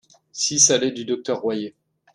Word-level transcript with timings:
six 0.31 0.71
allée 0.71 0.89
du 0.91 1.05
Docteur 1.05 1.41
Royer 1.41 1.75